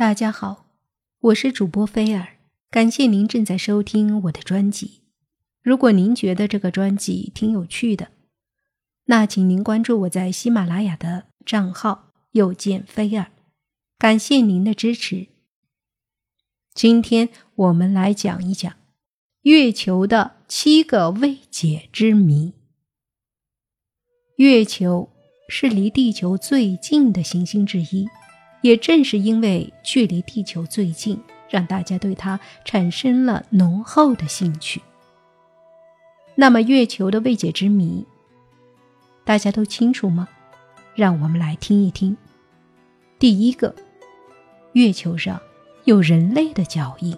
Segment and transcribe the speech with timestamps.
[0.00, 0.64] 大家好，
[1.20, 2.38] 我是主播菲尔，
[2.70, 5.02] 感谢您正在收听我的专辑。
[5.62, 8.08] 如果您觉得这个专辑挺有趣的，
[9.04, 13.30] 那请您关注我在喜马拉雅的账号“又见菲尔”，
[14.00, 15.26] 感谢您的支持。
[16.72, 18.74] 今天我们来讲一讲
[19.42, 22.54] 月球的七个未解之谜。
[24.36, 25.10] 月球
[25.50, 28.08] 是离地球最近的行星之一。
[28.62, 34.80] 也正是因为距离地球最近，让大家对它产生了浓厚的兴趣。
[36.34, 38.06] 那么，月球的未解之谜，
[39.24, 40.28] 大家都清楚吗？
[40.94, 42.16] 让我们来听一听。
[43.18, 43.74] 第一个，
[44.72, 45.40] 月球上
[45.84, 47.16] 有人类的脚印。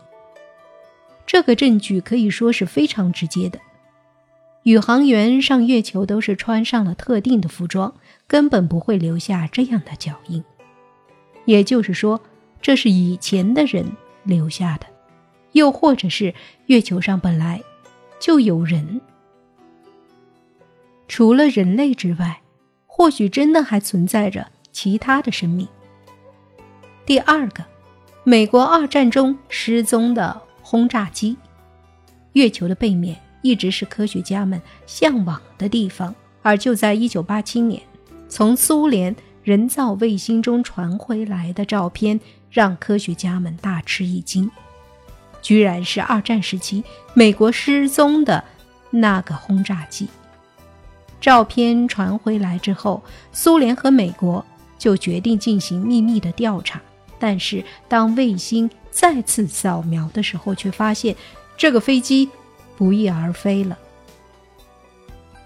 [1.26, 3.58] 这个证据可以说是非常直接的。
[4.64, 7.94] 宇航员上月球都是穿上了特定的服装，
[8.26, 10.44] 根本不会留下这样的脚印。
[11.44, 12.20] 也就是说，
[12.60, 13.84] 这是以前的人
[14.22, 14.86] 留下的，
[15.52, 16.32] 又或者是
[16.66, 17.60] 月球上本来
[18.20, 19.00] 就有人。
[21.08, 22.40] 除了人类之外，
[22.86, 25.66] 或许真的还存在着其他的生命。
[27.04, 27.64] 第二个，
[28.22, 31.36] 美国二战中失踪的轰炸机，
[32.34, 37.82] 月球的背面一直是科学家们向往的地方，而就在一九八七年，
[38.28, 39.14] 从苏联。
[39.42, 44.50] 人造卫星中传回来的照片让科学家们大吃一惊，
[45.40, 46.84] 居然是二战时期
[47.14, 48.44] 美国失踪的
[48.90, 50.08] 那个轰炸机。
[51.20, 54.44] 照片传回来之后，苏联和美国
[54.78, 56.80] 就决定进行秘密的调查。
[57.18, 61.14] 但是当卫星再次扫描的时候，却发现
[61.56, 62.28] 这个飞机
[62.76, 63.78] 不翼而飞了。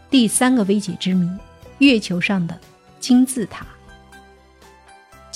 [0.08, 1.28] 第三个未解之谜：
[1.78, 2.58] 月球上的
[2.98, 3.66] 金字塔。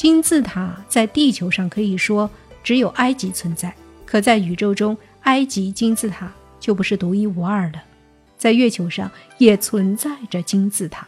[0.01, 2.31] 金字塔在地球上可以说
[2.65, 3.75] 只有埃及存在，
[4.07, 7.79] 可在宇宙中，埃及金字塔就不是独一无二的。
[8.39, 11.07] 在月球上也存在着金字塔，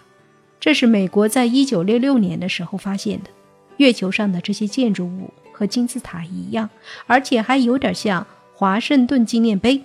[0.60, 3.30] 这是美国在一九六六年的时候发现的。
[3.78, 6.68] 月球上的这些建筑物和金字塔一样，
[7.06, 9.82] 而且还有点像华盛顿纪念碑。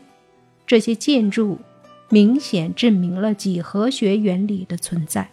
[0.65, 1.57] 这些建筑
[2.09, 5.29] 明显证明了几何学原理的存在。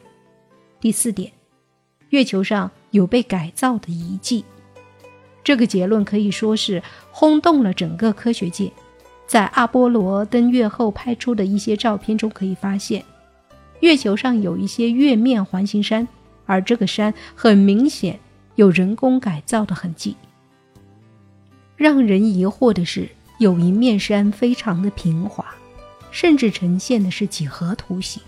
[0.81, 1.33] 第四点，
[2.15, 2.71] 月球上。
[2.95, 4.45] 有被改造的遗迹，
[5.43, 6.81] 这个结论可以说是
[7.11, 8.71] 轰动了整个科学界。
[9.27, 13.05] 在阿波罗登月后拍出的一些照片中，可以发现
[13.81, 16.07] 月球上有一些月面环形山，
[16.47, 18.21] 而这个山很明显
[18.55, 20.15] 有人工改造的痕迹。
[21.77, 23.09] 让人疑惑的是，
[23.41, 25.45] 有一面山非常的平滑，
[26.13, 28.23] 甚至呈现的是几何图形。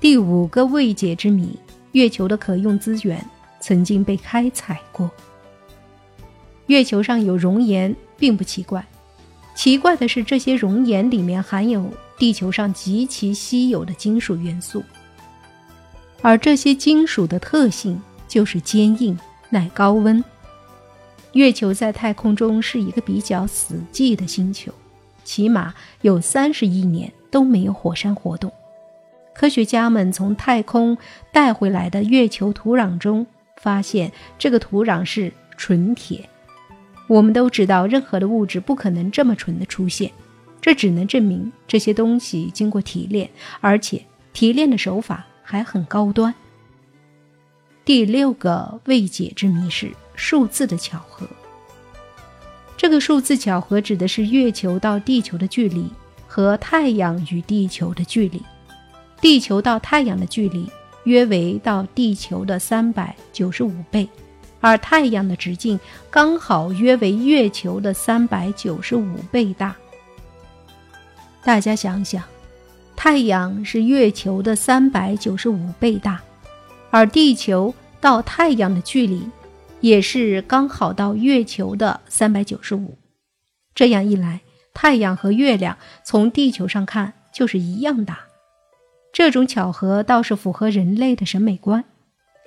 [0.00, 1.54] 第五个未解之谜。
[1.92, 3.24] 月球的可用资源
[3.60, 5.10] 曾经被开采过。
[6.66, 8.84] 月球上有熔岩并不奇怪，
[9.54, 14.82] 奇怪的是这些熔岩里面含有地球上极其稀有的金属元素，
[16.22, 19.18] 而这些金属的特性就是坚硬、
[19.50, 20.24] 耐高温。
[21.32, 24.72] 月球在太空中是一个比较死寂的星球，
[25.24, 28.52] 起码有三十亿年都没有火山活动。
[29.34, 30.96] 科学家们从太空
[31.32, 33.26] 带回来的月球土壤中
[33.56, 36.28] 发现，这个土壤是纯铁。
[37.08, 40.10] 我们都知道，任何的物质不可能这么纯的出现，
[40.60, 43.28] 这只能证明这些东西经过提炼，
[43.60, 46.34] 而且提炼的手法还很高端。
[47.84, 51.26] 第六个未解之谜是数字的巧合。
[52.76, 55.88] 这个数字巧合指的是月球到地球的距离
[56.26, 58.42] 和太阳与地球的距离。
[59.22, 60.68] 地球到太阳的距离
[61.04, 64.06] 约为到地球的三百九十五倍，
[64.60, 65.78] 而太阳的直径
[66.10, 69.76] 刚好约为月球的三百九十五倍大。
[71.44, 72.20] 大家想想，
[72.96, 76.20] 太阳是月球的三百九十五倍大，
[76.90, 79.22] 而地球到太阳的距离
[79.80, 82.98] 也是刚好到月球的三百九十五。
[83.72, 84.40] 这样一来，
[84.74, 88.18] 太阳和月亮从地球上看就是一样大。
[89.12, 91.84] 这种巧合倒是符合人类的审美观，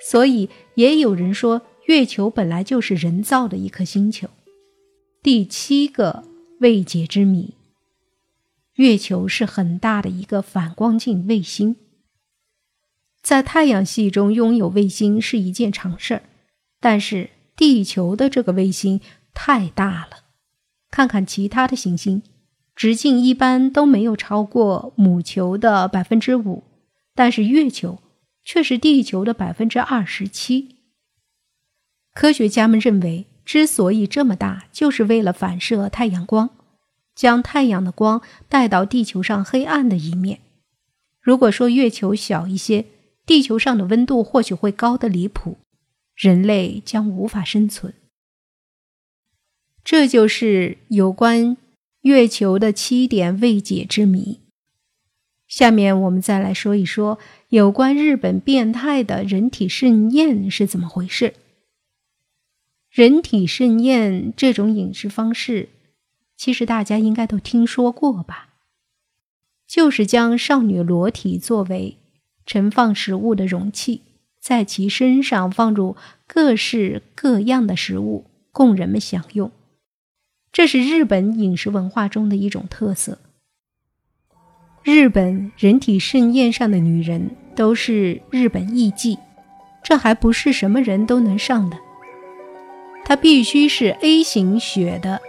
[0.02, 4.28] 所以也有人说月球本来就是人造的一颗星球。
[5.22, 6.24] 第七个
[6.60, 7.54] 未解之谜：
[8.74, 11.76] 月球是很大的一个反光镜卫星，
[13.22, 16.24] 在太阳系中拥有卫星是一件常事儿，
[16.80, 19.00] 但是地球的这个卫星
[19.34, 20.24] 太大了，
[20.90, 22.24] 看看其他的行星。
[22.76, 26.64] 直径一般都没有超过母球的百分之五，
[27.14, 28.00] 但是月球
[28.44, 30.76] 却是地球的百分之二十七。
[32.14, 36.50] 科学家们认为，之所以这么大，就是为了反射太阳光，
[37.14, 40.40] 将太阳的光带到地球上黑暗的一面。
[41.22, 42.86] 如果说月球小一些，
[43.26, 45.58] 地球上的温度或许会高得离谱，
[46.14, 47.94] 人类将无法生存。
[49.84, 51.58] 这就是有关
[52.06, 54.40] 月球的七点未解之谜。
[55.48, 57.18] 下面我们再来说一说
[57.50, 61.34] 有关日本变态的人体盛宴是怎么回事。
[62.92, 65.70] 人体盛宴这种饮食方式，
[66.38, 68.50] 其实大家应该都听说过吧？
[69.68, 71.98] 就是将少女裸体作为
[72.46, 74.04] 盛放食物的容器，
[74.40, 75.96] 在其身上放入
[76.28, 79.52] 各式各样的食物，供人们享用。
[80.56, 83.20] 这是日本饮食文化中的一种特色。
[84.84, 89.18] 日本人体盛宴上的女人都是日本艺妓，
[89.84, 91.76] 这还不是什么人都能上的。
[93.04, 95.20] 她必须是 A 型血的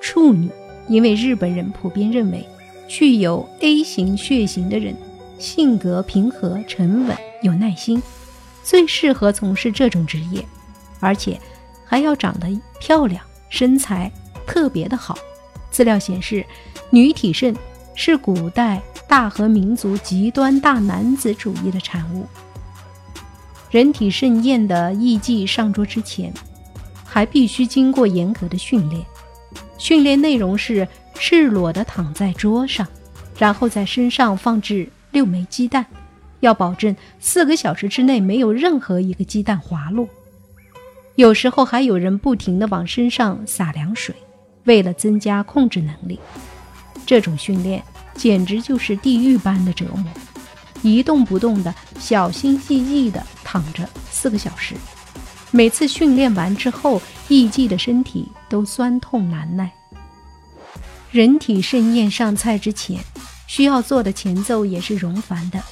[0.00, 0.48] 处女，
[0.86, 2.46] 因为日本人普遍认为，
[2.86, 4.94] 具有 A 型血型的人
[5.36, 8.00] 性格平和、沉稳、有耐心，
[8.62, 10.46] 最适合从事这种职业，
[11.00, 11.40] 而且
[11.84, 12.46] 还要长得
[12.78, 14.12] 漂亮，身材
[14.46, 15.18] 特别的好。
[15.70, 16.44] 资料显示，
[16.90, 17.54] 女体盛
[17.94, 22.26] 是古代大和民族极端大男子主义的产物。
[23.70, 26.32] 人体盛宴的艺妓上桌之前。
[27.08, 29.02] 还必须经过严格的训练，
[29.78, 32.86] 训练内容是赤裸的躺在桌上，
[33.38, 35.86] 然后在身上放置六枚鸡蛋，
[36.40, 40.06] 要保证四个小时之内没有任何一个鸡蛋滑落。
[41.14, 44.14] 有时候还有人不停地往身上洒凉水，
[44.66, 46.20] 为了增加控制能力。
[47.06, 47.82] 这种训练
[48.14, 50.04] 简直就是地狱般的折磨，
[50.82, 54.74] 一动不动的小心翼翼的躺着四个小时。
[55.50, 59.72] 每次训练完之后，艺妓的身体都酸痛难耐。
[61.10, 63.00] 人体盛宴上菜之前，
[63.46, 65.62] 需要做的前奏也是冗繁的。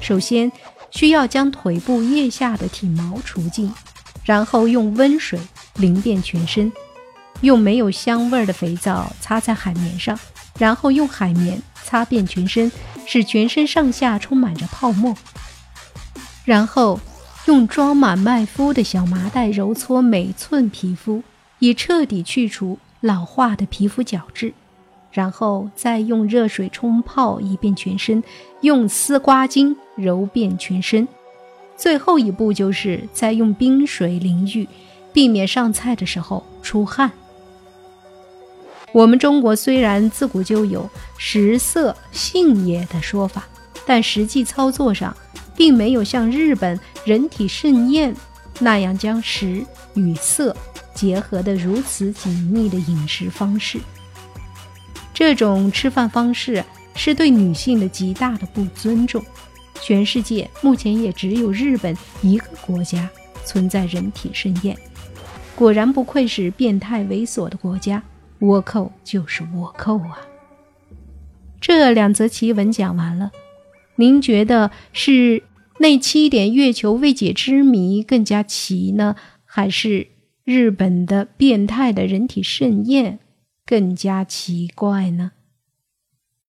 [0.00, 0.50] 首先，
[0.90, 3.70] 需要将腿部腋下的体毛除尽，
[4.24, 5.38] 然后用温水
[5.74, 6.72] 淋遍全身，
[7.40, 10.18] 用没有香味的肥皂擦在海绵上，
[10.58, 12.70] 然后用海绵擦遍全身，
[13.06, 15.14] 使全身上下充满着泡沫，
[16.44, 16.98] 然后。
[17.46, 21.22] 用装满麦麸的小麻袋揉搓每寸皮肤，
[21.60, 24.52] 以彻底去除老化的皮肤角质，
[25.12, 28.20] 然后再用热水冲泡一遍全身，
[28.62, 31.06] 用丝瓜巾揉遍全身。
[31.76, 34.68] 最后一步就是再用冰水淋浴，
[35.12, 37.12] 避免上菜的时候出汗。
[38.92, 40.88] 我们中国虽然自古就有
[41.18, 43.46] “食色性也”的说法，
[43.86, 45.16] 但实际操作上。
[45.56, 48.14] 并没有像日本人体盛宴
[48.60, 50.54] 那样将食与色
[50.94, 53.80] 结合得如此紧密的饮食方式。
[55.14, 56.62] 这种吃饭方式
[56.94, 59.24] 是对女性的极大的不尊重。
[59.80, 63.08] 全世界目前也只有日本一个国家
[63.44, 64.76] 存在人体盛宴。
[65.54, 68.02] 果然不愧是变态猥琐的国家，
[68.40, 70.18] 倭寇就是倭寇啊！
[71.60, 73.32] 这两则奇闻讲完了。
[73.96, 75.42] 您觉得是
[75.78, 80.08] 那七点月球未解之谜更加奇呢，还是
[80.44, 83.18] 日本的变态的人体盛宴
[83.64, 85.32] 更加奇怪呢？